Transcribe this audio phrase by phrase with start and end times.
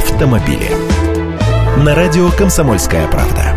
[0.00, 0.70] автомобили.
[1.84, 3.54] На радио «Комсомольская правда».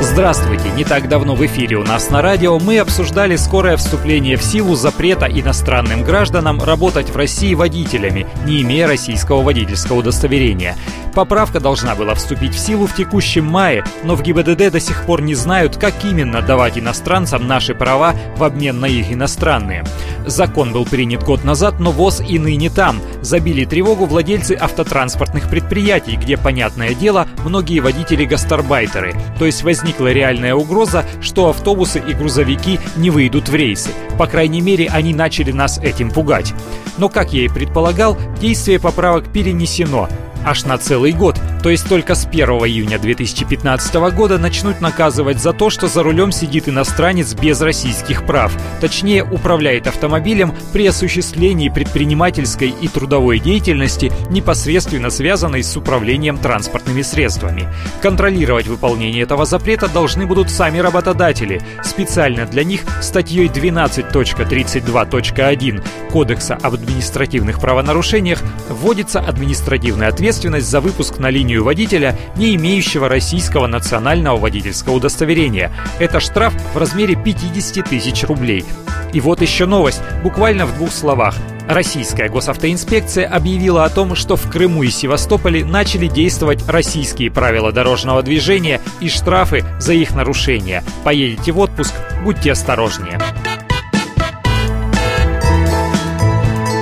[0.00, 0.70] Здравствуйте!
[0.70, 4.76] Не так давно в эфире у нас на радио мы обсуждали скорое вступление в силу
[4.76, 10.76] запрета иностранным гражданам работать в России водителями, не имея российского водительского удостоверения.
[11.14, 15.22] Поправка должна была вступить в силу в текущем мае, но в ГИБДД до сих пор
[15.22, 19.84] не знают, как именно давать иностранцам наши права в обмен на их иностранные.
[20.26, 23.00] Закон был принят год назад, но ВОЗ и ныне там.
[23.20, 29.14] Забили тревогу владельцы автотранспортных предприятий, где, понятное дело, многие водители гастарбайтеры.
[29.38, 33.90] То есть возникла реальная угроза, что автобусы и грузовики не выйдут в рейсы.
[34.18, 36.54] По крайней мере, они начали нас этим пугать.
[36.98, 40.08] Но, как я и предполагал, действие поправок перенесено
[40.44, 45.54] аж на целый год, то есть только с 1 июня 2015 года начнут наказывать за
[45.54, 52.68] то, что за рулем сидит иностранец без российских прав, точнее управляет автомобилем при осуществлении предпринимательской
[52.68, 57.66] и трудовой деятельности, непосредственно связанной с управлением транспортными средствами.
[58.02, 61.62] Контролировать выполнение этого запрета должны будут сами работодатели.
[61.82, 71.30] Специально для них статьей 12.32.1 Кодекса об административных правонарушениях вводится административная ответственность за выпуск на
[71.30, 75.72] линию водителя, не имеющего российского национального водительского удостоверения.
[75.98, 78.64] Это штраф в размере 50 тысяч рублей.
[79.12, 81.36] И вот еще новость, буквально в двух словах.
[81.68, 88.22] Российская госавтоинспекция объявила о том, что в Крыму и Севастополе начали действовать российские правила дорожного
[88.22, 90.82] движения и штрафы за их нарушение.
[91.04, 93.18] Поедете в отпуск, будьте осторожнее.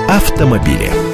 [0.09, 1.12] Автомобили.